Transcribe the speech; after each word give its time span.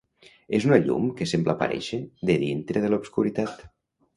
És 0.59 0.63
una 0.69 0.79
llum 0.85 1.09
que 1.19 1.27
sembla 1.33 1.53
aparèixer 1.55 1.99
de 2.31 2.39
dintre 2.45 2.85
de 2.87 2.91
l'obscuritat. 2.95 3.63